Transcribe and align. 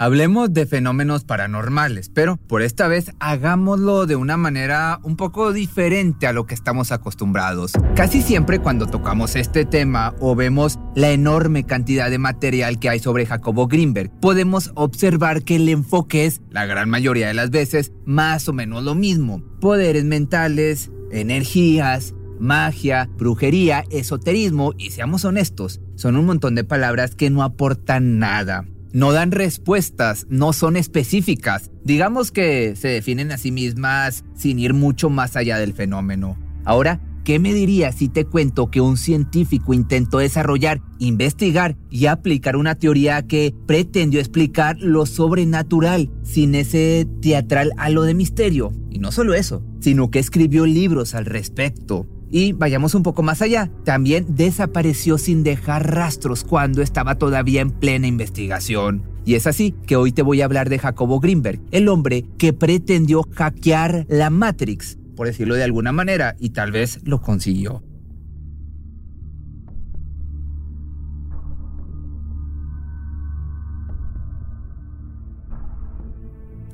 Hablemos 0.00 0.54
de 0.54 0.64
fenómenos 0.64 1.24
paranormales, 1.24 2.08
pero 2.08 2.36
por 2.36 2.62
esta 2.62 2.86
vez 2.86 3.10
hagámoslo 3.18 4.06
de 4.06 4.14
una 4.14 4.36
manera 4.36 5.00
un 5.02 5.16
poco 5.16 5.52
diferente 5.52 6.28
a 6.28 6.32
lo 6.32 6.46
que 6.46 6.54
estamos 6.54 6.92
acostumbrados. 6.92 7.72
Casi 7.96 8.22
siempre 8.22 8.60
cuando 8.60 8.86
tocamos 8.86 9.34
este 9.34 9.64
tema 9.64 10.14
o 10.20 10.36
vemos 10.36 10.78
la 10.94 11.10
enorme 11.10 11.66
cantidad 11.66 12.10
de 12.10 12.18
material 12.18 12.78
que 12.78 12.88
hay 12.88 13.00
sobre 13.00 13.26
Jacobo 13.26 13.66
Greenberg, 13.66 14.12
podemos 14.20 14.70
observar 14.76 15.42
que 15.42 15.56
el 15.56 15.68
enfoque 15.68 16.26
es, 16.26 16.42
la 16.48 16.64
gran 16.64 16.88
mayoría 16.88 17.26
de 17.26 17.34
las 17.34 17.50
veces, 17.50 17.90
más 18.04 18.48
o 18.48 18.52
menos 18.52 18.84
lo 18.84 18.94
mismo. 18.94 19.42
Poderes 19.60 20.04
mentales, 20.04 20.92
energías, 21.10 22.14
magia, 22.38 23.10
brujería, 23.18 23.84
esoterismo 23.90 24.74
y 24.78 24.90
seamos 24.90 25.24
honestos, 25.24 25.80
son 25.96 26.14
un 26.14 26.26
montón 26.26 26.54
de 26.54 26.62
palabras 26.62 27.16
que 27.16 27.30
no 27.30 27.42
aportan 27.42 28.20
nada. 28.20 28.64
No 28.92 29.12
dan 29.12 29.32
respuestas, 29.32 30.26
no 30.30 30.52
son 30.52 30.76
específicas. 30.76 31.70
Digamos 31.84 32.32
que 32.32 32.74
se 32.74 32.88
definen 32.88 33.32
a 33.32 33.38
sí 33.38 33.52
mismas 33.52 34.24
sin 34.34 34.58
ir 34.58 34.72
mucho 34.72 35.10
más 35.10 35.36
allá 35.36 35.58
del 35.58 35.74
fenómeno. 35.74 36.38
Ahora, 36.64 37.00
¿qué 37.24 37.38
me 37.38 37.52
dirías 37.52 37.96
si 37.96 38.08
te 38.08 38.24
cuento 38.24 38.70
que 38.70 38.80
un 38.80 38.96
científico 38.96 39.74
intentó 39.74 40.18
desarrollar, 40.18 40.80
investigar 40.98 41.76
y 41.90 42.06
aplicar 42.06 42.56
una 42.56 42.76
teoría 42.76 43.26
que 43.26 43.54
pretendió 43.66 44.20
explicar 44.20 44.78
lo 44.80 45.04
sobrenatural 45.04 46.10
sin 46.22 46.54
ese 46.54 47.06
teatral 47.20 47.72
halo 47.76 48.04
de 48.04 48.14
misterio? 48.14 48.72
Y 48.90 49.00
no 49.00 49.12
solo 49.12 49.34
eso, 49.34 49.62
sino 49.80 50.10
que 50.10 50.18
escribió 50.18 50.64
libros 50.64 51.14
al 51.14 51.26
respecto. 51.26 52.06
Y 52.30 52.52
vayamos 52.52 52.94
un 52.94 53.02
poco 53.02 53.22
más 53.22 53.40
allá, 53.40 53.70
también 53.84 54.26
desapareció 54.28 55.18
sin 55.18 55.42
dejar 55.42 55.94
rastros 55.94 56.44
cuando 56.44 56.82
estaba 56.82 57.16
todavía 57.16 57.62
en 57.62 57.70
plena 57.70 58.06
investigación. 58.06 59.02
Y 59.24 59.34
es 59.34 59.46
así 59.46 59.74
que 59.86 59.96
hoy 59.96 60.12
te 60.12 60.22
voy 60.22 60.42
a 60.42 60.44
hablar 60.44 60.68
de 60.68 60.78
Jacobo 60.78 61.20
Greenberg, 61.20 61.60
el 61.70 61.88
hombre 61.88 62.24
que 62.38 62.52
pretendió 62.52 63.26
hackear 63.34 64.06
la 64.08 64.30
Matrix, 64.30 64.98
por 65.16 65.26
decirlo 65.26 65.54
de 65.54 65.64
alguna 65.64 65.92
manera, 65.92 66.36
y 66.38 66.50
tal 66.50 66.72
vez 66.72 67.00
lo 67.04 67.20
consiguió. 67.20 67.82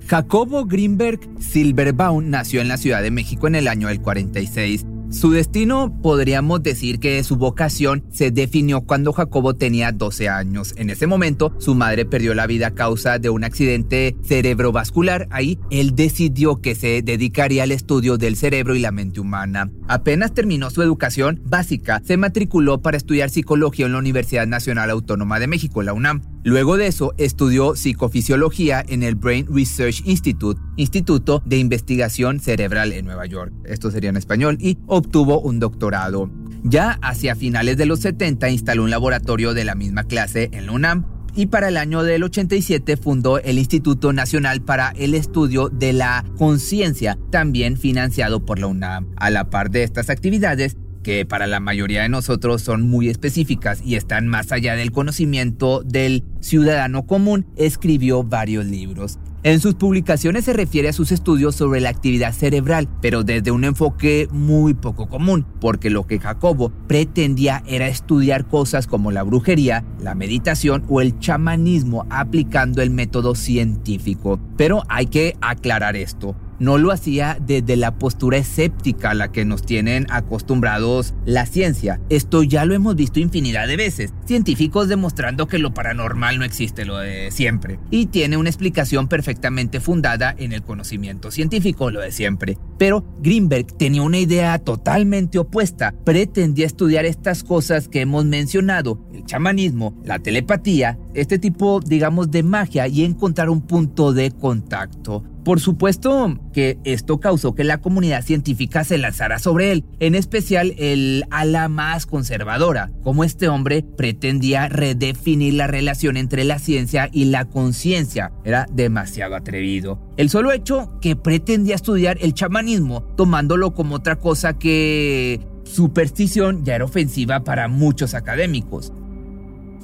Jacobo 0.06 0.66
Greenberg 0.66 1.20
Silverbaum 1.40 2.28
nació 2.28 2.60
en 2.60 2.68
la 2.68 2.76
Ciudad 2.76 3.02
de 3.02 3.10
México 3.10 3.46
en 3.46 3.54
el 3.54 3.68
año 3.68 3.88
del 3.88 4.02
46 4.02 4.84
su 5.14 5.30
destino 5.30 5.96
podríamos 6.02 6.62
decir 6.62 6.98
que 6.98 7.22
su 7.22 7.36
vocación 7.36 8.04
se 8.10 8.32
definió 8.32 8.80
cuando 8.80 9.12
Jacobo 9.12 9.54
tenía 9.54 9.92
12 9.92 10.28
años. 10.28 10.74
En 10.76 10.90
ese 10.90 11.06
momento 11.06 11.54
su 11.58 11.74
madre 11.76 12.04
perdió 12.04 12.34
la 12.34 12.48
vida 12.48 12.68
a 12.68 12.74
causa 12.74 13.18
de 13.20 13.30
un 13.30 13.44
accidente 13.44 14.16
cerebrovascular. 14.24 15.28
Ahí 15.30 15.58
él 15.70 15.94
decidió 15.94 16.60
que 16.60 16.74
se 16.74 17.00
dedicaría 17.02 17.62
al 17.62 17.70
estudio 17.70 18.18
del 18.18 18.36
cerebro 18.36 18.74
y 18.74 18.80
la 18.80 18.90
mente 18.90 19.20
humana. 19.20 19.70
Apenas 19.86 20.34
terminó 20.34 20.70
su 20.70 20.82
educación 20.82 21.40
básica, 21.44 22.02
se 22.04 22.16
matriculó 22.16 22.82
para 22.82 22.96
estudiar 22.96 23.30
psicología 23.30 23.86
en 23.86 23.92
la 23.92 23.98
Universidad 23.98 24.48
Nacional 24.48 24.90
Autónoma 24.90 25.38
de 25.38 25.46
México, 25.46 25.82
la 25.82 25.92
UNAM. 25.92 26.33
Luego 26.44 26.76
de 26.76 26.86
eso, 26.86 27.14
estudió 27.16 27.74
psicofisiología 27.74 28.84
en 28.86 29.02
el 29.02 29.14
Brain 29.14 29.46
Research 29.50 30.02
Institute, 30.04 30.60
Instituto 30.76 31.42
de 31.46 31.56
Investigación 31.56 32.38
Cerebral 32.38 32.92
en 32.92 33.06
Nueva 33.06 33.24
York. 33.24 33.50
Esto 33.64 33.90
sería 33.90 34.10
en 34.10 34.18
español, 34.18 34.58
y 34.60 34.76
obtuvo 34.86 35.40
un 35.40 35.58
doctorado. 35.58 36.30
Ya 36.62 36.98
hacia 37.00 37.34
finales 37.34 37.78
de 37.78 37.86
los 37.86 38.00
70 38.00 38.50
instaló 38.50 38.84
un 38.84 38.90
laboratorio 38.90 39.54
de 39.54 39.64
la 39.64 39.74
misma 39.74 40.04
clase 40.04 40.50
en 40.52 40.66
la 40.66 40.72
UNAM 40.72 41.06
y 41.36 41.46
para 41.46 41.68
el 41.68 41.76
año 41.76 42.02
del 42.02 42.22
87 42.22 42.96
fundó 42.96 43.38
el 43.38 43.58
Instituto 43.58 44.12
Nacional 44.12 44.62
para 44.62 44.90
el 44.90 45.14
Estudio 45.14 45.68
de 45.68 45.92
la 45.92 46.24
Conciencia, 46.38 47.18
también 47.30 47.76
financiado 47.76 48.44
por 48.44 48.58
la 48.58 48.68
UNAM. 48.68 49.08
A 49.16 49.30
la 49.30 49.50
par 49.50 49.70
de 49.70 49.82
estas 49.82 50.10
actividades, 50.10 50.76
que 51.04 51.24
para 51.24 51.46
la 51.46 51.60
mayoría 51.60 52.02
de 52.02 52.08
nosotros 52.08 52.62
son 52.62 52.82
muy 52.82 53.08
específicas 53.08 53.80
y 53.84 53.94
están 53.94 54.26
más 54.26 54.50
allá 54.50 54.74
del 54.74 54.90
conocimiento 54.90 55.82
del 55.84 56.24
ciudadano 56.40 57.06
común, 57.06 57.46
escribió 57.56 58.24
varios 58.24 58.64
libros. 58.66 59.20
En 59.44 59.60
sus 59.60 59.74
publicaciones 59.74 60.46
se 60.46 60.54
refiere 60.54 60.88
a 60.88 60.94
sus 60.94 61.12
estudios 61.12 61.54
sobre 61.54 61.82
la 61.82 61.90
actividad 61.90 62.32
cerebral, 62.32 62.88
pero 63.02 63.24
desde 63.24 63.50
un 63.50 63.64
enfoque 63.64 64.26
muy 64.32 64.72
poco 64.72 65.06
común, 65.06 65.46
porque 65.60 65.90
lo 65.90 66.06
que 66.06 66.18
Jacobo 66.18 66.72
pretendía 66.88 67.62
era 67.66 67.86
estudiar 67.86 68.48
cosas 68.48 68.86
como 68.86 69.10
la 69.12 69.22
brujería, 69.22 69.84
la 70.00 70.14
meditación 70.14 70.86
o 70.88 71.02
el 71.02 71.18
chamanismo 71.18 72.06
aplicando 72.08 72.80
el 72.80 72.88
método 72.88 73.34
científico. 73.34 74.40
Pero 74.56 74.82
hay 74.88 75.06
que 75.08 75.36
aclarar 75.42 75.94
esto 75.94 76.34
no 76.58 76.78
lo 76.78 76.92
hacía 76.92 77.38
desde 77.40 77.76
la 77.76 77.98
postura 77.98 78.38
escéptica 78.38 79.10
a 79.10 79.14
la 79.14 79.32
que 79.32 79.44
nos 79.44 79.62
tienen 79.62 80.06
acostumbrados 80.10 81.14
la 81.24 81.46
ciencia. 81.46 82.00
Esto 82.08 82.42
ya 82.42 82.64
lo 82.64 82.74
hemos 82.74 82.96
visto 82.96 83.20
infinidad 83.20 83.66
de 83.66 83.76
veces. 83.76 84.12
Científicos 84.26 84.88
demostrando 84.88 85.46
que 85.46 85.58
lo 85.58 85.74
paranormal 85.74 86.38
no 86.38 86.44
existe, 86.44 86.84
lo 86.84 86.98
de 86.98 87.30
siempre. 87.30 87.78
Y 87.90 88.06
tiene 88.06 88.36
una 88.36 88.48
explicación 88.48 89.08
perfectamente 89.08 89.80
fundada 89.80 90.34
en 90.36 90.52
el 90.52 90.62
conocimiento 90.62 91.30
científico, 91.30 91.90
lo 91.90 92.00
de 92.00 92.12
siempre. 92.12 92.58
Pero 92.78 93.04
Greenberg 93.20 93.66
tenía 93.76 94.02
una 94.02 94.18
idea 94.18 94.58
totalmente 94.58 95.38
opuesta. 95.38 95.94
Pretendía 96.04 96.66
estudiar 96.66 97.04
estas 97.04 97.44
cosas 97.44 97.88
que 97.88 98.00
hemos 98.00 98.24
mencionado, 98.24 99.00
el 99.12 99.24
chamanismo, 99.24 100.00
la 100.04 100.18
telepatía, 100.18 100.98
este 101.14 101.38
tipo, 101.38 101.80
digamos, 101.80 102.30
de 102.30 102.42
magia 102.42 102.88
y 102.88 103.04
encontrar 103.04 103.50
un 103.50 103.62
punto 103.62 104.12
de 104.12 104.30
contacto. 104.30 105.24
Por 105.44 105.60
supuesto 105.60 106.38
que 106.54 106.78
esto 106.84 107.20
causó 107.20 107.54
que 107.54 107.64
la 107.64 107.78
comunidad 107.78 108.22
científica 108.22 108.82
se 108.82 108.96
lanzara 108.96 109.38
sobre 109.38 109.72
él, 109.72 109.84
en 110.00 110.14
especial 110.14 110.74
el 110.78 111.24
ala 111.30 111.68
más 111.68 112.06
conservadora, 112.06 112.90
como 113.02 113.24
este 113.24 113.48
hombre 113.48 113.84
pretendía 113.96 114.68
redefinir 114.68 115.54
la 115.54 115.66
relación 115.66 116.16
entre 116.16 116.44
la 116.44 116.58
ciencia 116.58 117.10
y 117.12 117.26
la 117.26 117.44
conciencia. 117.44 118.32
Era 118.44 118.66
demasiado 118.72 119.36
atrevido. 119.36 120.00
El 120.16 120.30
solo 120.30 120.50
hecho 120.50 120.98
que 121.02 121.14
pretendía 121.14 121.74
estudiar 121.74 122.16
el 122.22 122.32
chamanismo, 122.32 123.02
tomándolo 123.16 123.74
como 123.74 123.96
otra 123.96 124.16
cosa 124.16 124.58
que 124.58 125.40
superstición 125.64 126.64
ya 126.64 126.76
era 126.76 126.84
ofensiva 126.84 127.44
para 127.44 127.68
muchos 127.68 128.14
académicos. 128.14 128.92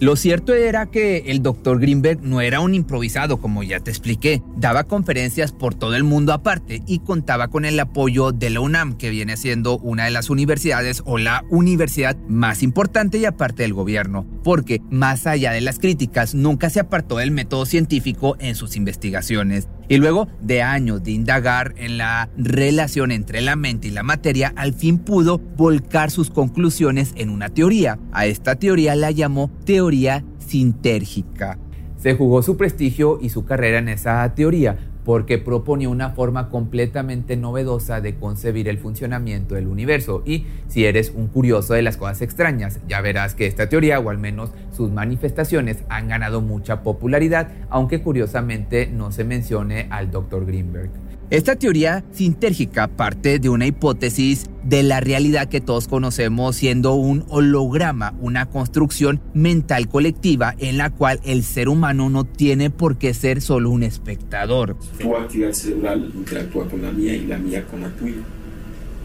Lo 0.01 0.17
cierto 0.17 0.55
era 0.55 0.87
que 0.87 1.25
el 1.27 1.43
Dr. 1.43 1.79
Greenberg 1.79 2.23
no 2.23 2.41
era 2.41 2.61
un 2.61 2.73
improvisado, 2.73 3.39
como 3.39 3.63
ya 3.63 3.81
te 3.81 3.91
expliqué. 3.91 4.43
Daba 4.57 4.85
conferencias 4.85 5.53
por 5.53 5.75
todo 5.75 5.95
el 5.95 6.05
mundo 6.05 6.33
aparte 6.33 6.83
y 6.87 7.01
contaba 7.01 7.49
con 7.49 7.67
el 7.67 7.79
apoyo 7.79 8.33
de 8.33 8.49
la 8.49 8.61
UNAM, 8.61 8.97
que 8.97 9.11
viene 9.11 9.37
siendo 9.37 9.77
una 9.77 10.07
de 10.07 10.11
las 10.11 10.31
universidades 10.31 11.03
o 11.05 11.19
la 11.19 11.45
universidad 11.51 12.17
más 12.29 12.63
importante 12.63 13.19
y 13.19 13.27
aparte 13.27 13.63
del 13.63 13.75
gobierno, 13.75 14.25
porque 14.43 14.81
más 14.89 15.27
allá 15.27 15.53
de 15.53 15.61
las 15.61 15.79
críticas, 15.79 16.35
nunca 16.35 16.71
se 16.71 16.81
apartó 16.81 17.19
del 17.19 17.31
método 17.31 17.67
científico 17.67 18.37
en 18.41 18.55
sus 18.55 18.77
investigaciones. 18.77 19.69
Y 19.91 19.97
luego 19.97 20.29
de 20.41 20.63
años 20.63 21.03
de 21.03 21.11
indagar 21.11 21.75
en 21.77 21.99
la 21.99 22.29
relación 22.37 23.11
entre 23.11 23.41
la 23.41 23.57
mente 23.57 23.89
y 23.89 23.91
la 23.91 24.05
materia, 24.05 24.53
al 24.55 24.73
fin 24.73 24.99
pudo 24.99 25.39
volcar 25.39 26.13
sus 26.13 26.31
conclusiones 26.31 27.13
en 27.17 27.29
una 27.29 27.49
teoría. 27.49 27.99
A 28.13 28.27
esta 28.27 28.55
teoría 28.55 28.95
la 28.95 29.11
llamó 29.11 29.51
teoría 29.65 30.23
sintérgica. 30.39 31.59
Se 31.97 32.15
jugó 32.15 32.41
su 32.45 32.57
prestigio 32.57 33.19
y 33.21 33.31
su 33.31 33.45
carrera 33.45 33.79
en 33.79 33.89
esa 33.89 34.33
teoría, 34.33 34.79
porque 35.05 35.39
proponía 35.39 35.89
una 35.89 36.11
forma 36.11 36.49
completamente 36.49 37.37
novedosa 37.37 38.01
de 38.01 38.17
concebir 38.17 38.69
el 38.69 38.79
funcionamiento 38.79 39.55
del 39.55 39.67
universo. 39.67 40.23
Y 40.25 40.47
si 40.69 40.85
eres 40.85 41.13
un 41.15 41.29
curioso 41.29 41.75
de 41.75 41.83
las 41.83 41.97
cosas 41.97 42.23
extrañas, 42.23 42.81
ya 42.89 43.01
verás 43.01 43.35
que 43.35 43.47
esta 43.47 43.69
teoría, 43.69 43.99
o 44.01 44.11
al 44.11 44.19
menos 44.19 44.51
sus 44.73 44.91
manifestaciones, 44.91 45.85
han 45.89 46.09
ganado 46.09 46.41
mucha 46.41 46.83
popularidad, 46.83 47.49
aunque 47.69 48.03
curiosamente 48.03 48.87
no 48.87 49.13
se 49.13 49.25
mencione 49.25 49.87
al 49.91 50.11
Dr. 50.11 50.47
Greenberg. 50.47 50.91
Esta 51.31 51.55
teoría 51.55 52.05
sintérgica 52.11 52.89
parte 52.89 53.39
de 53.39 53.49
una 53.49 53.65
hipótesis 53.65 54.47
de 54.65 54.83
la 54.83 54.99
realidad 54.99 55.49
que 55.49 55.61
todos 55.61 55.87
conocemos 55.87 56.57
siendo 56.57 56.95
un 56.95 57.25
holograma, 57.29 58.15
una 58.21 58.47
construcción 58.47 59.21
mental 59.33 59.87
colectiva 59.87 60.57
en 60.59 60.77
la 60.77 60.91
cual 60.91 61.21
el 61.25 61.45
ser 61.45 61.69
humano 61.69 62.11
no 62.11 62.25
tiene 62.25 62.71
por 62.71 62.99
qué 62.99 63.15
ser 63.15 63.43
solo 63.43 63.71
un 63.71 63.85
espectador. 63.85 64.77
Tu 64.99 65.17
actividad 65.17 65.53
cerebral 65.53 66.11
interactúa 66.13 66.69
con 66.69 66.83
la 66.83 66.91
mía 66.91 67.15
y 67.15 67.25
la 67.25 67.39
mía 67.39 67.65
con 67.65 67.83
la 67.83 67.91
tuya. 67.91 68.23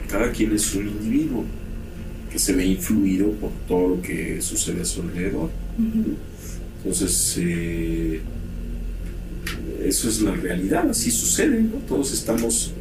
Cada 0.09 0.31
quien 0.31 0.51
es 0.55 0.73
un 0.73 0.87
individuo 0.87 1.43
que 2.31 2.39
se 2.39 2.53
ve 2.53 2.65
influido 2.65 3.29
por 3.33 3.51
todo 3.67 3.89
lo 3.89 4.01
que 4.01 4.41
sucede 4.41 4.81
a 4.81 4.85
su 4.85 5.03
alrededor. 5.03 5.51
Entonces, 6.77 7.37
eh, 7.39 8.19
eso 9.87 10.09
es 10.09 10.21
la 10.21 10.31
realidad, 10.31 10.89
así 10.89 11.11
sucede, 11.11 11.63
Todos 11.87 12.11
estamos 12.13 12.71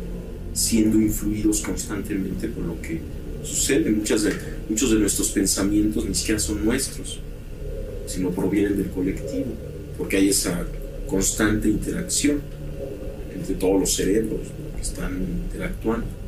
siendo 0.53 1.01
influidos 1.01 1.61
constantemente 1.61 2.49
por 2.49 2.65
lo 2.65 2.81
que 2.81 3.01
sucede. 3.43 3.91
Muchas 3.91 4.25
muchos 4.69 4.91
de 4.91 4.99
nuestros 4.99 5.31
pensamientos 5.31 6.07
ni 6.07 6.15
siquiera 6.15 6.39
son 6.39 6.65
nuestros, 6.65 7.21
sino 8.07 8.31
provienen 8.31 8.77
del 8.77 8.91
colectivo, 8.91 9.53
porque 9.99 10.17
hay 10.17 10.29
esa 10.29 10.65
constante 11.07 11.69
interacción 11.69 12.41
entre 13.35 13.55
todos 13.57 13.81
los 13.81 13.95
cerebros 13.95 14.41
que 14.77 14.83
están 14.83 15.23
interactuando. 15.47 16.24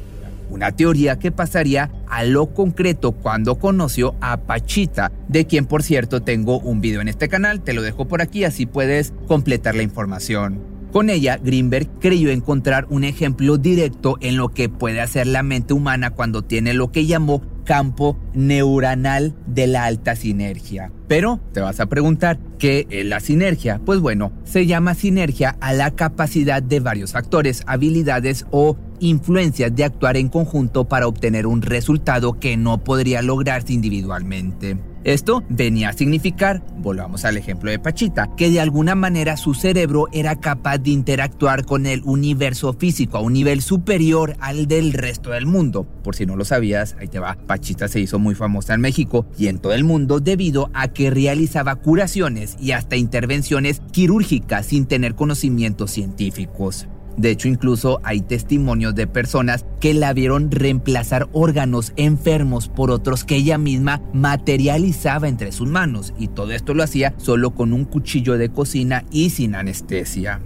Una 0.51 0.73
teoría 0.73 1.19
que 1.19 1.33
pasaría 1.33 1.91
a 2.09 2.25
lo 2.25 2.55
concreto 2.55 3.13
cuando 3.13 3.59
conoció 3.59 4.15
a 4.21 4.39
Pachita, 4.39 5.13
de 5.29 5.47
quien 5.47 5.67
por 5.67 5.83
cierto 5.83 6.23
tengo 6.23 6.59
un 6.61 6.81
video 6.81 7.01
en 7.01 7.09
este 7.09 7.29
canal, 7.29 7.63
te 7.63 7.73
lo 7.73 7.83
dejo 7.83 8.07
por 8.07 8.23
aquí 8.23 8.45
así 8.45 8.67
puedes 8.67 9.13
completar 9.27 9.75
la 9.75 9.83
información. 9.83 10.77
Con 10.93 11.11
ella, 11.11 11.37
Greenberg 11.37 11.89
creyó 12.01 12.31
encontrar 12.31 12.87
un 12.89 13.05
ejemplo 13.05 13.59
directo 13.59 14.17
en 14.23 14.37
lo 14.37 14.49
que 14.49 14.69
puede 14.69 15.01
hacer 15.01 15.27
la 15.27 15.43
mente 15.43 15.75
humana 15.75 16.11
cuando 16.11 16.43
tiene 16.43 16.73
lo 16.73 16.91
que 16.91 17.05
llamó 17.05 17.43
campo 17.67 18.17
neuronal 18.33 19.35
de 19.47 19.67
la 19.67 19.85
alta 19.85 20.17
sinergia. 20.17 20.91
Pero 21.09 21.41
te 21.53 21.61
vas 21.61 21.81
a 21.81 21.87
preguntar, 21.87 22.39
¿qué 22.59 22.87
es 22.89 23.05
la 23.05 23.21
sinergia? 23.21 23.81
Pues 23.85 24.01
bueno, 24.01 24.33
se 24.45 24.67
llama 24.67 24.95
sinergia 24.95 25.57
a 25.61 25.75
la 25.75 25.91
capacidad 25.91 26.63
de 26.63 26.81
varios 26.81 27.13
factores, 27.13 27.63
habilidades 27.67 28.47
o 28.51 28.79
influencias 29.01 29.75
de 29.75 29.85
actuar 29.85 30.17
en 30.17 30.29
conjunto 30.29 30.87
para 30.87 31.07
obtener 31.07 31.47
un 31.47 31.63
resultado 31.63 32.39
que 32.39 32.57
no 32.57 32.79
podría 32.79 33.23
lograrse 33.23 33.73
individualmente. 33.73 34.79
Esto 35.07 35.45
venía 35.49 35.91
a 35.91 35.93
significar, 35.93 36.65
volvamos 36.79 37.25
al 37.25 37.37
ejemplo 37.37 37.71
de 37.71 37.79
Pachita, 37.79 38.35
que 38.37 38.51
de 38.51 38.59
alguna 38.59 38.97
manera 38.97 39.37
su 39.37 39.55
cerebro 39.55 40.09
era 40.11 40.35
capaz 40.35 40.79
de 40.79 40.91
interactuar 40.91 41.65
con 41.65 41.87
el 41.87 42.03
universo 42.03 42.73
físico 42.73 43.17
a 43.17 43.21
un 43.21 43.35
nivel 43.35 43.63
superior 43.63 44.37
al 44.41 44.67
del 44.67 44.93
resto 44.93 45.31
del 45.31 45.47
mundo. 45.47 45.87
Por 46.03 46.17
si 46.17 46.27
no 46.27 46.35
lo 46.35 46.45
sabías, 46.45 46.97
ahí 46.99 47.07
te 47.07 47.21
va, 47.21 47.37
Pachita 47.47 47.87
se 47.87 48.01
hizo 48.01 48.19
muy 48.19 48.35
famosa 48.35 48.75
en 48.75 48.81
México 48.81 49.27
y 49.39 49.47
en 49.47 49.61
todo 49.61 49.75
el 49.75 49.85
mundo 49.85 50.19
debido 50.19 50.71
a 50.75 50.89
que 50.89 51.11
realizaba 51.11 51.77
curaciones 51.77 52.57
y 52.59 52.73
hasta 52.73 52.97
intervenciones 52.97 53.83
quirúrgicas 53.93 54.67
sin 54.67 54.87
tener 54.87 55.15
conocimientos 55.15 55.93
científicos. 55.93 56.89
De 57.17 57.31
hecho, 57.31 57.49
incluso 57.49 58.01
hay 58.03 58.21
testimonios 58.21 58.95
de 58.95 59.07
personas 59.07 59.65
que 59.81 59.95
la 59.95 60.13
vieron 60.13 60.51
reemplazar 60.51 61.29
órganos 61.33 61.93
enfermos 61.97 62.69
por 62.69 62.91
otros 62.91 63.25
que 63.25 63.37
ella 63.37 63.59
misma 63.59 64.03
materializaba 64.13 65.29
entre 65.29 65.53
sus 65.53 65.69
manos 65.69 66.13
y 66.19 66.29
todo 66.29 66.53
esto 66.53 66.75
lo 66.75 66.83
hacía 66.83 67.15
solo 67.17 67.55
con 67.55 67.73
un 67.73 67.85
cuchillo 67.85 68.37
de 68.39 68.51
cocina 68.51 69.05
y 69.11 69.31
sin 69.31 69.55
anestesia. 69.55 70.41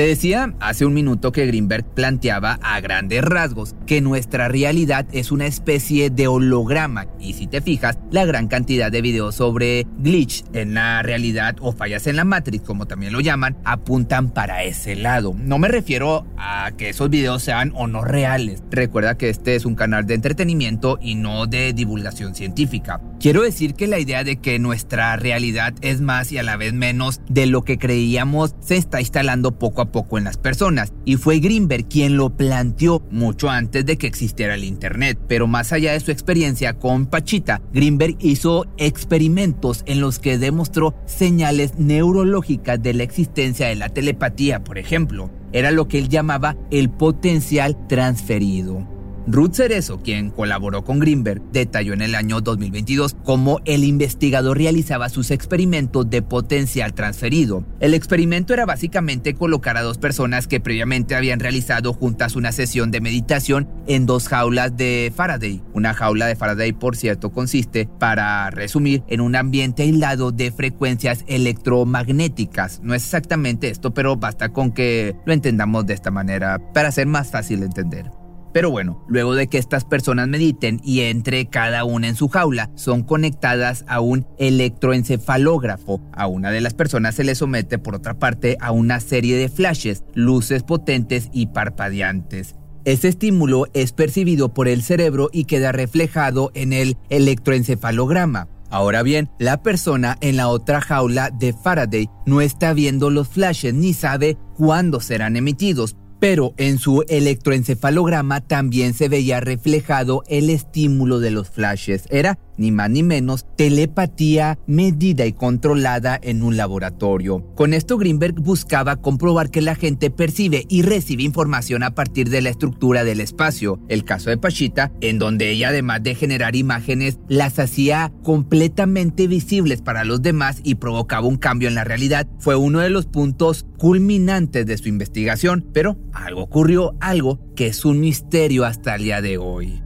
Te 0.00 0.06
decía 0.06 0.54
hace 0.60 0.86
un 0.86 0.94
minuto 0.94 1.30
que 1.30 1.44
Greenberg 1.44 1.84
planteaba 1.84 2.58
a 2.62 2.80
grandes 2.80 3.22
rasgos 3.22 3.76
que 3.86 4.00
nuestra 4.00 4.48
realidad 4.48 5.04
es 5.12 5.30
una 5.30 5.44
especie 5.44 6.08
de 6.08 6.26
holograma 6.26 7.08
y 7.20 7.34
si 7.34 7.46
te 7.46 7.60
fijas, 7.60 7.98
la 8.10 8.24
gran 8.24 8.48
cantidad 8.48 8.90
de 8.90 9.02
videos 9.02 9.34
sobre 9.34 9.86
glitch 9.98 10.42
en 10.54 10.72
la 10.72 11.02
realidad 11.02 11.56
o 11.60 11.72
fallas 11.72 12.06
en 12.06 12.16
la 12.16 12.24
Matrix, 12.24 12.64
como 12.64 12.86
también 12.86 13.12
lo 13.12 13.20
llaman, 13.20 13.58
apuntan 13.62 14.30
para 14.30 14.64
ese 14.64 14.96
lado. 14.96 15.34
No 15.36 15.58
me 15.58 15.68
refiero 15.68 16.26
a 16.38 16.70
que 16.78 16.88
esos 16.88 17.10
videos 17.10 17.42
sean 17.42 17.70
o 17.74 17.86
no 17.86 18.02
reales. 18.02 18.62
Recuerda 18.70 19.18
que 19.18 19.28
este 19.28 19.54
es 19.54 19.66
un 19.66 19.74
canal 19.74 20.06
de 20.06 20.14
entretenimiento 20.14 20.98
y 21.02 21.14
no 21.14 21.46
de 21.46 21.74
divulgación 21.74 22.34
científica. 22.34 23.02
Quiero 23.20 23.42
decir 23.42 23.74
que 23.74 23.86
la 23.86 23.98
idea 23.98 24.24
de 24.24 24.36
que 24.36 24.58
nuestra 24.58 25.14
realidad 25.16 25.74
es 25.82 26.00
más 26.00 26.32
y 26.32 26.38
a 26.38 26.42
la 26.42 26.56
vez 26.56 26.72
menos 26.72 27.20
de 27.28 27.44
lo 27.44 27.64
que 27.64 27.76
creíamos 27.76 28.54
se 28.60 28.76
está 28.76 28.98
instalando 28.98 29.58
poco 29.58 29.82
a 29.82 29.92
poco 29.92 30.16
en 30.16 30.24
las 30.24 30.38
personas 30.38 30.94
y 31.04 31.16
fue 31.16 31.38
Greenberg 31.38 31.86
quien 31.86 32.16
lo 32.16 32.30
planteó 32.30 33.02
mucho 33.10 33.50
antes 33.50 33.84
de 33.84 33.98
que 33.98 34.06
existiera 34.06 34.54
el 34.54 34.64
Internet. 34.64 35.18
Pero 35.28 35.46
más 35.46 35.70
allá 35.74 35.92
de 35.92 36.00
su 36.00 36.10
experiencia 36.10 36.78
con 36.78 37.04
Pachita, 37.04 37.60
Greenberg 37.74 38.16
hizo 38.20 38.64
experimentos 38.78 39.82
en 39.84 40.00
los 40.00 40.18
que 40.18 40.38
demostró 40.38 40.94
señales 41.04 41.74
neurológicas 41.76 42.82
de 42.82 42.94
la 42.94 43.02
existencia 43.02 43.66
de 43.66 43.76
la 43.76 43.90
telepatía, 43.90 44.64
por 44.64 44.78
ejemplo. 44.78 45.30
Era 45.52 45.72
lo 45.72 45.88
que 45.88 45.98
él 45.98 46.08
llamaba 46.08 46.56
el 46.70 46.88
potencial 46.88 47.86
transferido. 47.86 48.99
Ruth 49.26 49.54
Cerezo, 49.54 50.00
quien 50.00 50.30
colaboró 50.30 50.82
con 50.82 50.98
Greenberg, 50.98 51.42
detalló 51.52 51.92
en 51.92 52.02
el 52.02 52.14
año 52.14 52.40
2022 52.40 53.16
cómo 53.24 53.60
el 53.64 53.84
investigador 53.84 54.58
realizaba 54.58 55.08
sus 55.08 55.30
experimentos 55.30 56.08
de 56.08 56.22
potencial 56.22 56.94
transferido. 56.94 57.64
El 57.80 57.94
experimento 57.94 58.54
era 58.54 58.66
básicamente 58.66 59.34
colocar 59.34 59.76
a 59.76 59.82
dos 59.82 59.98
personas 59.98 60.46
que 60.46 60.60
previamente 60.60 61.14
habían 61.14 61.40
realizado 61.40 61.92
juntas 61.92 62.36
una 62.36 62.52
sesión 62.52 62.90
de 62.90 63.00
meditación 63.00 63.68
en 63.86 64.06
dos 64.06 64.28
jaulas 64.28 64.76
de 64.76 65.12
Faraday. 65.14 65.62
Una 65.74 65.94
jaula 65.94 66.26
de 66.26 66.36
Faraday, 66.36 66.72
por 66.72 66.96
cierto, 66.96 67.30
consiste, 67.30 67.88
para 67.98 68.50
resumir, 68.50 69.02
en 69.08 69.20
un 69.20 69.36
ambiente 69.36 69.82
aislado 69.82 70.32
de 70.32 70.50
frecuencias 70.50 71.24
electromagnéticas. 71.26 72.80
No 72.82 72.94
es 72.94 73.04
exactamente 73.04 73.68
esto, 73.68 73.92
pero 73.92 74.16
basta 74.16 74.50
con 74.50 74.72
que 74.72 75.14
lo 75.24 75.32
entendamos 75.32 75.86
de 75.86 75.94
esta 75.94 76.10
manera 76.10 76.58
para 76.72 76.90
ser 76.90 77.06
más 77.06 77.30
fácil 77.30 77.60
de 77.60 77.66
entender. 77.66 78.19
Pero 78.52 78.70
bueno, 78.70 79.04
luego 79.08 79.34
de 79.34 79.46
que 79.46 79.58
estas 79.58 79.84
personas 79.84 80.28
mediten 80.28 80.80
y 80.82 81.00
entre 81.00 81.46
cada 81.46 81.84
una 81.84 82.08
en 82.08 82.16
su 82.16 82.28
jaula, 82.28 82.70
son 82.74 83.02
conectadas 83.02 83.84
a 83.86 84.00
un 84.00 84.26
electroencefalógrafo. 84.38 86.00
A 86.12 86.26
una 86.26 86.50
de 86.50 86.60
las 86.60 86.74
personas 86.74 87.14
se 87.14 87.24
le 87.24 87.34
somete 87.34 87.78
por 87.78 87.94
otra 87.94 88.18
parte 88.18 88.56
a 88.60 88.72
una 88.72 89.00
serie 89.00 89.36
de 89.36 89.48
flashes, 89.48 90.04
luces 90.14 90.62
potentes 90.62 91.28
y 91.32 91.46
parpadeantes. 91.46 92.56
Ese 92.84 93.08
estímulo 93.08 93.66
es 93.74 93.92
percibido 93.92 94.54
por 94.54 94.66
el 94.66 94.82
cerebro 94.82 95.28
y 95.32 95.44
queda 95.44 95.70
reflejado 95.70 96.50
en 96.54 96.72
el 96.72 96.96
electroencefalograma. 97.10 98.48
Ahora 98.70 99.02
bien, 99.02 99.28
la 99.38 99.62
persona 99.62 100.16
en 100.20 100.36
la 100.36 100.48
otra 100.48 100.80
jaula 100.80 101.30
de 101.30 101.52
Faraday 101.52 102.08
no 102.24 102.40
está 102.40 102.72
viendo 102.72 103.10
los 103.10 103.28
flashes 103.28 103.74
ni 103.74 103.92
sabe 103.92 104.38
cuándo 104.56 105.00
serán 105.00 105.36
emitidos, 105.36 105.96
pero 106.20 106.54
en 106.58 106.78
su 106.78 107.02
electroencefalograma 107.08 108.42
también 108.42 108.94
se 108.94 109.08
veía 109.08 109.40
reflejado 109.40 110.22
el 110.28 110.50
estímulo 110.50 111.18
de 111.18 111.30
los 111.30 111.48
flashes. 111.48 112.04
Era 112.10 112.38
ni 112.60 112.70
más 112.70 112.90
ni 112.90 113.02
menos, 113.02 113.46
telepatía 113.56 114.58
medida 114.66 115.26
y 115.26 115.32
controlada 115.32 116.20
en 116.22 116.42
un 116.42 116.56
laboratorio. 116.56 117.44
Con 117.56 117.74
esto 117.74 117.96
Greenberg 117.96 118.34
buscaba 118.34 118.96
comprobar 118.96 119.50
que 119.50 119.62
la 119.62 119.74
gente 119.74 120.10
percibe 120.10 120.66
y 120.68 120.82
recibe 120.82 121.22
información 121.22 121.82
a 121.82 121.94
partir 121.94 122.28
de 122.28 122.42
la 122.42 122.50
estructura 122.50 123.02
del 123.02 123.20
espacio. 123.20 123.80
El 123.88 124.04
caso 124.04 124.30
de 124.30 124.36
Pachita, 124.36 124.92
en 125.00 125.18
donde 125.18 125.50
ella 125.50 125.70
además 125.70 126.02
de 126.02 126.14
generar 126.14 126.54
imágenes, 126.54 127.18
las 127.28 127.58
hacía 127.58 128.12
completamente 128.22 129.26
visibles 129.26 129.80
para 129.80 130.04
los 130.04 130.20
demás 130.20 130.60
y 130.62 130.74
provocaba 130.74 131.26
un 131.26 131.38
cambio 131.38 131.68
en 131.68 131.74
la 131.74 131.84
realidad, 131.84 132.28
fue 132.38 132.56
uno 132.56 132.80
de 132.80 132.90
los 132.90 133.06
puntos 133.06 133.66
culminantes 133.78 134.66
de 134.66 134.76
su 134.76 134.88
investigación, 134.88 135.66
pero 135.72 135.96
algo 136.12 136.42
ocurrió, 136.42 136.94
algo 137.00 137.40
que 137.56 137.68
es 137.68 137.86
un 137.86 138.00
misterio 138.00 138.66
hasta 138.66 138.96
el 138.96 139.04
día 139.04 139.22
de 139.22 139.38
hoy. 139.38 139.82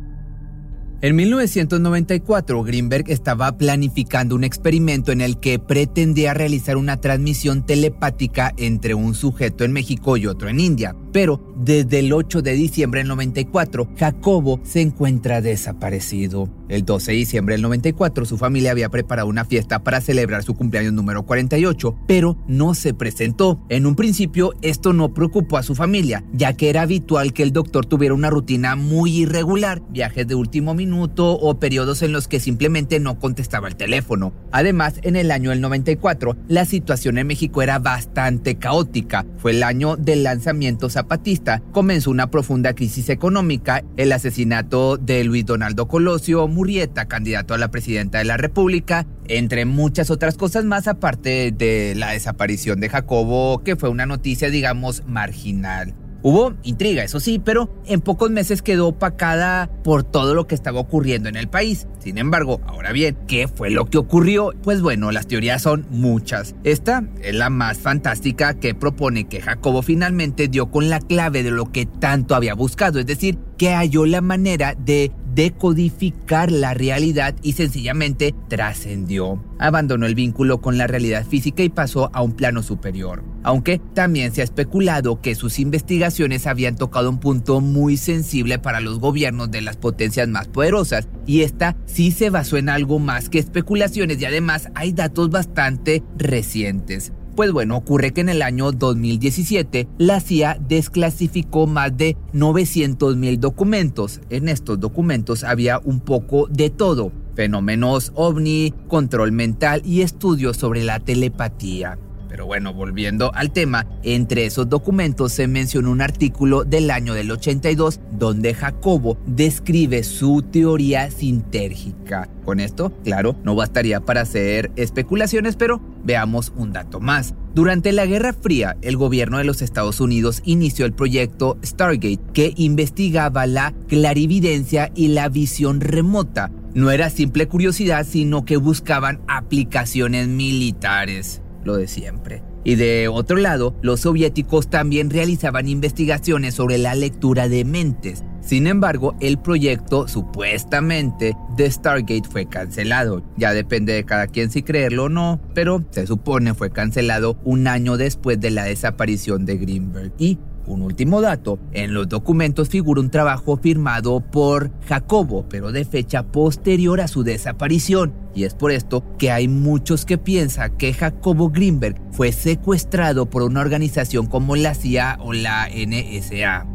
En 1.04 1.16
1994, 1.16 2.62
Greenberg 2.62 3.10
estaba 3.10 3.58
planificando 3.58 4.34
un 4.34 4.42
experimento 4.42 5.12
en 5.12 5.20
el 5.20 5.38
que 5.38 5.58
pretendía 5.58 6.32
realizar 6.32 6.78
una 6.78 6.98
transmisión 6.98 7.66
telepática 7.66 8.54
entre 8.56 8.94
un 8.94 9.14
sujeto 9.14 9.64
en 9.64 9.72
México 9.72 10.16
y 10.16 10.26
otro 10.26 10.48
en 10.48 10.60
India. 10.60 10.96
Pero 11.12 11.52
desde 11.56 11.98
el 11.98 12.10
8 12.10 12.40
de 12.40 12.54
diciembre 12.54 13.00
del 13.00 13.08
94, 13.08 13.86
Jacobo 13.98 14.60
se 14.64 14.80
encuentra 14.80 15.42
desaparecido. 15.42 16.48
El 16.70 16.86
12 16.86 17.12
de 17.12 17.18
diciembre 17.18 17.54
del 17.54 17.62
94, 17.62 18.24
su 18.24 18.38
familia 18.38 18.70
había 18.70 18.88
preparado 18.88 19.28
una 19.28 19.44
fiesta 19.44 19.84
para 19.84 20.00
celebrar 20.00 20.42
su 20.42 20.54
cumpleaños 20.54 20.94
número 20.94 21.24
48, 21.24 21.94
pero 22.08 22.38
no 22.48 22.72
se 22.72 22.94
presentó. 22.94 23.62
En 23.68 23.84
un 23.84 23.94
principio, 23.94 24.54
esto 24.62 24.94
no 24.94 25.12
preocupó 25.12 25.58
a 25.58 25.62
su 25.62 25.74
familia, 25.74 26.24
ya 26.32 26.54
que 26.54 26.70
era 26.70 26.80
habitual 26.80 27.34
que 27.34 27.42
el 27.42 27.52
doctor 27.52 27.84
tuviera 27.84 28.14
una 28.14 28.30
rutina 28.30 28.74
muy 28.74 29.18
irregular, 29.18 29.82
viajes 29.90 30.26
de 30.26 30.34
último 30.34 30.72
minuto, 30.72 30.93
o 31.02 31.58
periodos 31.58 32.02
en 32.02 32.12
los 32.12 32.28
que 32.28 32.40
simplemente 32.40 33.00
no 33.00 33.18
contestaba 33.18 33.68
el 33.68 33.76
teléfono. 33.76 34.32
Además, 34.52 34.94
en 35.02 35.16
el 35.16 35.30
año 35.30 35.50
del 35.50 35.60
94, 35.60 36.36
la 36.48 36.64
situación 36.64 37.18
en 37.18 37.26
México 37.26 37.62
era 37.62 37.78
bastante 37.78 38.56
caótica. 38.56 39.24
Fue 39.38 39.52
el 39.52 39.62
año 39.62 39.96
de 39.96 40.16
lanzamientos 40.16 40.96
a 40.96 41.04
zapatista, 41.04 41.60
comenzó 41.72 42.10
una 42.10 42.30
profunda 42.30 42.74
crisis 42.74 43.10
económica, 43.10 43.84
el 43.96 44.10
asesinato 44.12 44.96
de 44.96 45.22
Luis 45.24 45.44
Donaldo 45.44 45.86
Colosio 45.86 46.48
Murrieta, 46.48 47.06
candidato 47.06 47.52
a 47.52 47.58
la 47.58 47.70
presidenta 47.70 48.18
de 48.18 48.24
la 48.24 48.38
República, 48.38 49.06
entre 49.28 49.66
muchas 49.66 50.10
otras 50.10 50.36
cosas 50.36 50.64
más, 50.64 50.88
aparte 50.88 51.52
de 51.52 51.94
la 51.94 52.12
desaparición 52.12 52.80
de 52.80 52.88
Jacobo, 52.88 53.62
que 53.62 53.76
fue 53.76 53.90
una 53.90 54.06
noticia, 54.06 54.48
digamos, 54.48 55.02
marginal. 55.06 55.94
Hubo 56.26 56.54
intriga, 56.62 57.04
eso 57.04 57.20
sí, 57.20 57.38
pero 57.38 57.68
en 57.84 58.00
pocos 58.00 58.30
meses 58.30 58.62
quedó 58.62 58.88
opacada 58.88 59.68
por 59.84 60.04
todo 60.04 60.34
lo 60.34 60.46
que 60.46 60.54
estaba 60.54 60.80
ocurriendo 60.80 61.28
en 61.28 61.36
el 61.36 61.48
país. 61.48 61.86
Sin 61.98 62.16
embargo, 62.16 62.62
ahora 62.66 62.92
bien, 62.92 63.14
¿qué 63.28 63.46
fue 63.46 63.68
lo 63.68 63.84
que 63.84 63.98
ocurrió? 63.98 64.52
Pues 64.62 64.80
bueno, 64.80 65.12
las 65.12 65.26
teorías 65.26 65.60
son 65.60 65.84
muchas. 65.90 66.54
Esta 66.64 67.04
es 67.20 67.34
la 67.34 67.50
más 67.50 67.76
fantástica 67.76 68.54
que 68.54 68.74
propone 68.74 69.24
que 69.24 69.42
Jacobo 69.42 69.82
finalmente 69.82 70.48
dio 70.48 70.70
con 70.70 70.88
la 70.88 71.00
clave 71.00 71.42
de 71.42 71.50
lo 71.50 71.70
que 71.70 71.84
tanto 71.84 72.34
había 72.34 72.54
buscado, 72.54 72.98
es 72.98 73.04
decir, 73.04 73.36
que 73.58 73.74
halló 73.74 74.06
la 74.06 74.22
manera 74.22 74.74
de 74.78 75.12
decodificar 75.34 76.52
la 76.52 76.74
realidad 76.74 77.34
y 77.42 77.52
sencillamente 77.52 78.34
trascendió. 78.48 79.42
Abandonó 79.58 80.06
el 80.06 80.14
vínculo 80.14 80.60
con 80.60 80.78
la 80.78 80.86
realidad 80.86 81.26
física 81.26 81.62
y 81.62 81.68
pasó 81.68 82.10
a 82.12 82.22
un 82.22 82.32
plano 82.32 82.62
superior. 82.62 83.24
Aunque 83.42 83.80
también 83.94 84.32
se 84.32 84.40
ha 84.40 84.44
especulado 84.44 85.20
que 85.20 85.34
sus 85.34 85.58
investigaciones 85.58 86.46
habían 86.46 86.76
tocado 86.76 87.10
un 87.10 87.20
punto 87.20 87.60
muy 87.60 87.96
sensible 87.96 88.58
para 88.58 88.80
los 88.80 88.98
gobiernos 88.98 89.50
de 89.50 89.60
las 89.60 89.76
potencias 89.76 90.28
más 90.28 90.48
poderosas 90.48 91.08
y 91.26 91.42
esta 91.42 91.76
sí 91.86 92.10
se 92.10 92.30
basó 92.30 92.56
en 92.56 92.68
algo 92.68 92.98
más 92.98 93.28
que 93.28 93.38
especulaciones 93.38 94.20
y 94.20 94.24
además 94.24 94.68
hay 94.74 94.92
datos 94.92 95.30
bastante 95.30 96.02
recientes. 96.16 97.12
Pues 97.36 97.50
bueno, 97.50 97.76
ocurre 97.76 98.12
que 98.12 98.20
en 98.20 98.28
el 98.28 98.42
año 98.42 98.70
2017 98.70 99.88
la 99.98 100.20
CIA 100.20 100.56
desclasificó 100.68 101.66
más 101.66 101.96
de 101.96 102.16
900 102.32 103.16
mil 103.16 103.40
documentos. 103.40 104.20
En 104.30 104.48
estos 104.48 104.78
documentos 104.78 105.42
había 105.42 105.80
un 105.80 105.98
poco 105.98 106.46
de 106.48 106.70
todo, 106.70 107.10
fenómenos 107.34 108.12
ovni, 108.14 108.72
control 108.86 109.32
mental 109.32 109.82
y 109.84 110.02
estudios 110.02 110.56
sobre 110.56 110.84
la 110.84 111.00
telepatía. 111.00 111.98
Pero 112.34 112.46
bueno, 112.46 112.74
volviendo 112.74 113.32
al 113.32 113.52
tema, 113.52 113.86
entre 114.02 114.44
esos 114.44 114.68
documentos 114.68 115.32
se 115.32 115.46
mencionó 115.46 115.92
un 115.92 116.00
artículo 116.00 116.64
del 116.64 116.90
año 116.90 117.14
del 117.14 117.30
82 117.30 118.00
donde 118.10 118.54
Jacobo 118.54 119.16
describe 119.24 120.02
su 120.02 120.42
teoría 120.42 121.12
sintérgica. 121.12 122.28
Con 122.44 122.58
esto, 122.58 122.92
claro, 123.04 123.36
no 123.44 123.54
bastaría 123.54 124.00
para 124.00 124.22
hacer 124.22 124.72
especulaciones, 124.74 125.54
pero 125.54 125.80
veamos 126.02 126.52
un 126.56 126.72
dato 126.72 126.98
más. 126.98 127.34
Durante 127.54 127.92
la 127.92 128.04
Guerra 128.04 128.32
Fría, 128.32 128.76
el 128.82 128.96
gobierno 128.96 129.38
de 129.38 129.44
los 129.44 129.62
Estados 129.62 130.00
Unidos 130.00 130.42
inició 130.44 130.86
el 130.86 130.92
proyecto 130.92 131.56
Stargate, 131.64 132.18
que 132.32 132.52
investigaba 132.56 133.46
la 133.46 133.72
clarividencia 133.86 134.90
y 134.96 135.06
la 135.06 135.28
visión 135.28 135.80
remota. 135.80 136.50
No 136.74 136.90
era 136.90 137.10
simple 137.10 137.46
curiosidad, 137.46 138.04
sino 138.04 138.44
que 138.44 138.56
buscaban 138.56 139.20
aplicaciones 139.28 140.26
militares 140.26 141.43
lo 141.64 141.76
de 141.76 141.86
siempre. 141.86 142.42
Y 142.64 142.76
de 142.76 143.08
otro 143.08 143.36
lado, 143.36 143.74
los 143.82 144.00
soviéticos 144.00 144.68
también 144.68 145.10
realizaban 145.10 145.68
investigaciones 145.68 146.54
sobre 146.54 146.78
la 146.78 146.94
lectura 146.94 147.48
de 147.48 147.64
mentes. 147.64 148.24
Sin 148.40 148.66
embargo, 148.66 149.14
el 149.20 149.38
proyecto 149.38 150.06
supuestamente 150.06 151.34
de 151.56 151.70
Stargate 151.70 152.28
fue 152.30 152.46
cancelado. 152.46 153.22
Ya 153.36 153.54
depende 153.54 153.94
de 153.94 154.04
cada 154.04 154.26
quien 154.26 154.50
si 154.50 154.62
creerlo 154.62 155.04
o 155.04 155.08
no, 155.08 155.40
pero 155.54 155.82
se 155.90 156.06
supone 156.06 156.54
fue 156.54 156.70
cancelado 156.70 157.38
un 157.44 157.66
año 157.68 157.96
después 157.96 158.40
de 158.40 158.50
la 158.50 158.64
desaparición 158.64 159.46
de 159.46 159.56
Greenberg. 159.56 160.12
Y 160.18 160.38
un 160.66 160.82
último 160.82 161.20
dato, 161.20 161.58
en 161.72 161.94
los 161.94 162.08
documentos 162.08 162.68
figura 162.68 163.00
un 163.00 163.10
trabajo 163.10 163.56
firmado 163.56 164.20
por 164.20 164.70
Jacobo, 164.86 165.46
pero 165.48 165.72
de 165.72 165.84
fecha 165.84 166.22
posterior 166.24 167.00
a 167.00 167.08
su 167.08 167.22
desaparición. 167.22 168.14
Y 168.34 168.44
es 168.44 168.54
por 168.54 168.72
esto 168.72 169.04
que 169.18 169.30
hay 169.30 169.48
muchos 169.48 170.04
que 170.04 170.18
piensan 170.18 170.76
que 170.76 170.92
Jacobo 170.92 171.50
Greenberg 171.50 172.00
fue 172.12 172.32
secuestrado 172.32 173.30
por 173.30 173.42
una 173.42 173.60
organización 173.60 174.26
como 174.26 174.56
la 174.56 174.74
CIA 174.74 175.18
o 175.20 175.32
la 175.32 175.68
NSA. 175.68 176.73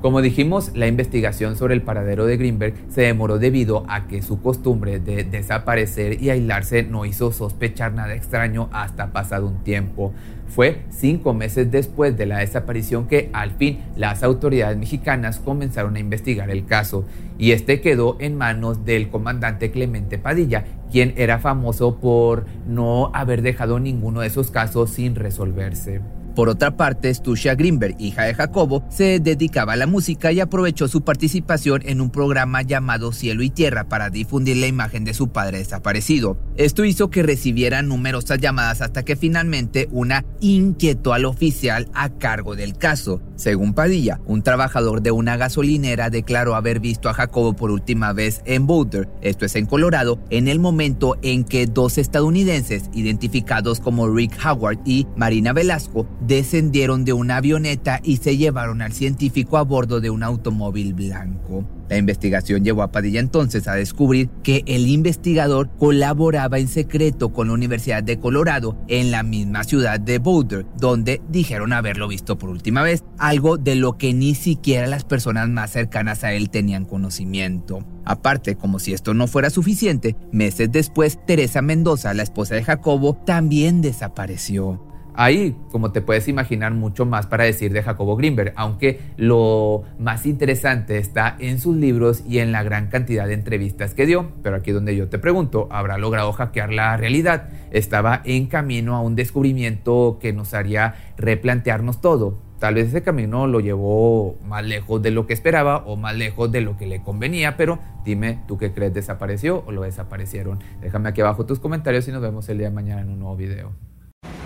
Como 0.00 0.22
dijimos, 0.22 0.70
la 0.74 0.86
investigación 0.86 1.56
sobre 1.56 1.74
el 1.74 1.82
paradero 1.82 2.24
de 2.24 2.38
Greenberg 2.38 2.72
se 2.88 3.02
demoró 3.02 3.38
debido 3.38 3.84
a 3.86 4.08
que 4.08 4.22
su 4.22 4.40
costumbre 4.40 4.98
de 4.98 5.24
desaparecer 5.24 6.22
y 6.22 6.30
aislarse 6.30 6.84
no 6.84 7.04
hizo 7.04 7.32
sospechar 7.32 7.92
nada 7.92 8.14
extraño 8.14 8.70
hasta 8.72 9.12
pasado 9.12 9.46
un 9.46 9.62
tiempo. 9.62 10.14
Fue 10.48 10.84
cinco 10.88 11.34
meses 11.34 11.70
después 11.70 12.16
de 12.16 12.24
la 12.24 12.38
desaparición 12.38 13.08
que 13.08 13.28
al 13.34 13.50
fin 13.50 13.80
las 13.94 14.22
autoridades 14.22 14.78
mexicanas 14.78 15.38
comenzaron 15.38 15.96
a 15.96 16.00
investigar 16.00 16.50
el 16.50 16.64
caso 16.64 17.04
y 17.38 17.52
este 17.52 17.82
quedó 17.82 18.16
en 18.20 18.38
manos 18.38 18.86
del 18.86 19.10
comandante 19.10 19.70
Clemente 19.70 20.16
Padilla, 20.16 20.64
quien 20.90 21.12
era 21.18 21.38
famoso 21.38 22.00
por 22.00 22.46
no 22.66 23.10
haber 23.14 23.42
dejado 23.42 23.78
ninguno 23.78 24.20
de 24.20 24.28
esos 24.28 24.50
casos 24.50 24.88
sin 24.90 25.14
resolverse. 25.14 26.00
Por 26.34 26.48
otra 26.48 26.76
parte, 26.76 27.12
Stusia 27.12 27.54
Greenberg, 27.54 27.96
hija 27.98 28.22
de 28.24 28.34
Jacobo, 28.34 28.84
se 28.88 29.20
dedicaba 29.20 29.72
a 29.72 29.76
la 29.76 29.86
música 29.86 30.32
y 30.32 30.40
aprovechó 30.40 30.88
su 30.88 31.02
participación 31.02 31.82
en 31.84 32.00
un 32.00 32.10
programa 32.10 32.62
llamado 32.62 33.12
Cielo 33.12 33.42
y 33.42 33.50
Tierra 33.50 33.88
para 33.88 34.10
difundir 34.10 34.56
la 34.56 34.66
imagen 34.66 35.04
de 35.04 35.14
su 35.14 35.28
padre 35.28 35.58
desaparecido. 35.58 36.38
Esto 36.56 36.84
hizo 36.84 37.10
que 37.10 37.22
recibiera 37.22 37.82
numerosas 37.82 38.38
llamadas 38.38 38.80
hasta 38.80 39.04
que 39.04 39.16
finalmente 39.16 39.88
una 39.90 40.24
inquietó 40.40 41.12
al 41.12 41.24
oficial 41.24 41.88
a 41.94 42.10
cargo 42.10 42.56
del 42.56 42.76
caso. 42.76 43.20
Según 43.40 43.72
Padilla, 43.72 44.20
un 44.26 44.42
trabajador 44.42 45.00
de 45.00 45.12
una 45.12 45.38
gasolinera 45.38 46.10
declaró 46.10 46.56
haber 46.56 46.78
visto 46.78 47.08
a 47.08 47.14
Jacobo 47.14 47.54
por 47.54 47.70
última 47.70 48.12
vez 48.12 48.42
en 48.44 48.66
Boulder, 48.66 49.08
esto 49.22 49.46
es 49.46 49.56
en 49.56 49.64
Colorado, 49.64 50.20
en 50.28 50.46
el 50.46 50.58
momento 50.58 51.16
en 51.22 51.44
que 51.44 51.64
dos 51.64 51.96
estadounidenses 51.96 52.90
identificados 52.92 53.80
como 53.80 54.14
Rick 54.14 54.38
Howard 54.44 54.80
y 54.84 55.06
Marina 55.16 55.54
Velasco 55.54 56.06
descendieron 56.20 57.06
de 57.06 57.14
una 57.14 57.38
avioneta 57.38 58.00
y 58.04 58.18
se 58.18 58.36
llevaron 58.36 58.82
al 58.82 58.92
científico 58.92 59.56
a 59.56 59.62
bordo 59.62 60.02
de 60.02 60.10
un 60.10 60.22
automóvil 60.22 60.92
blanco. 60.92 61.79
La 61.90 61.98
investigación 61.98 62.62
llevó 62.62 62.84
a 62.84 62.92
Padilla 62.92 63.18
entonces 63.18 63.66
a 63.66 63.74
descubrir 63.74 64.30
que 64.44 64.62
el 64.66 64.86
investigador 64.86 65.68
colaboraba 65.76 66.60
en 66.60 66.68
secreto 66.68 67.32
con 67.32 67.48
la 67.48 67.54
Universidad 67.54 68.04
de 68.04 68.20
Colorado 68.20 68.78
en 68.86 69.10
la 69.10 69.24
misma 69.24 69.64
ciudad 69.64 69.98
de 69.98 70.20
Boulder, 70.20 70.66
donde 70.78 71.20
dijeron 71.28 71.72
haberlo 71.72 72.06
visto 72.06 72.38
por 72.38 72.48
última 72.48 72.84
vez, 72.84 73.02
algo 73.18 73.58
de 73.58 73.74
lo 73.74 73.98
que 73.98 74.14
ni 74.14 74.36
siquiera 74.36 74.86
las 74.86 75.02
personas 75.02 75.48
más 75.48 75.72
cercanas 75.72 76.22
a 76.22 76.32
él 76.32 76.48
tenían 76.48 76.84
conocimiento. 76.84 77.84
Aparte, 78.04 78.54
como 78.54 78.78
si 78.78 78.92
esto 78.92 79.12
no 79.12 79.26
fuera 79.26 79.50
suficiente, 79.50 80.14
meses 80.30 80.70
después, 80.70 81.18
Teresa 81.26 81.60
Mendoza, 81.60 82.14
la 82.14 82.22
esposa 82.22 82.54
de 82.54 82.62
Jacobo, 82.62 83.20
también 83.26 83.82
desapareció. 83.82 84.89
Hay, 85.22 85.54
como 85.70 85.92
te 85.92 86.00
puedes 86.00 86.28
imaginar, 86.28 86.72
mucho 86.72 87.04
más 87.04 87.26
para 87.26 87.44
decir 87.44 87.74
de 87.74 87.82
Jacobo 87.82 88.16
Greenberg, 88.16 88.54
aunque 88.56 89.00
lo 89.18 89.82
más 89.98 90.24
interesante 90.24 90.96
está 90.96 91.36
en 91.38 91.60
sus 91.60 91.76
libros 91.76 92.24
y 92.26 92.38
en 92.38 92.52
la 92.52 92.62
gran 92.62 92.86
cantidad 92.86 93.26
de 93.26 93.34
entrevistas 93.34 93.92
que 93.92 94.06
dio. 94.06 94.30
Pero 94.42 94.56
aquí 94.56 94.70
donde 94.70 94.96
yo 94.96 95.10
te 95.10 95.18
pregunto, 95.18 95.68
¿habrá 95.70 95.98
logrado 95.98 96.32
hackear 96.32 96.72
la 96.72 96.96
realidad? 96.96 97.50
¿Estaba 97.70 98.22
en 98.24 98.46
camino 98.46 98.96
a 98.96 99.02
un 99.02 99.14
descubrimiento 99.14 100.16
que 100.22 100.32
nos 100.32 100.54
haría 100.54 100.94
replantearnos 101.18 102.00
todo? 102.00 102.38
Tal 102.58 102.76
vez 102.76 102.88
ese 102.88 103.02
camino 103.02 103.46
lo 103.46 103.60
llevó 103.60 104.38
más 104.46 104.64
lejos 104.64 105.02
de 105.02 105.10
lo 105.10 105.26
que 105.26 105.34
esperaba 105.34 105.84
o 105.84 105.96
más 105.96 106.16
lejos 106.16 106.50
de 106.50 106.62
lo 106.62 106.78
que 106.78 106.86
le 106.86 107.02
convenía, 107.02 107.58
pero 107.58 107.78
dime, 108.06 108.38
¿tú 108.48 108.56
qué 108.56 108.72
crees? 108.72 108.94
¿Desapareció 108.94 109.64
o 109.66 109.72
lo 109.72 109.82
desaparecieron? 109.82 110.60
Déjame 110.80 111.10
aquí 111.10 111.20
abajo 111.20 111.44
tus 111.44 111.58
comentarios 111.58 112.08
y 112.08 112.10
nos 112.10 112.22
vemos 112.22 112.48
el 112.48 112.56
día 112.56 112.70
de 112.70 112.74
mañana 112.74 113.02
en 113.02 113.10
un 113.10 113.18
nuevo 113.18 113.36
video. 113.36 113.74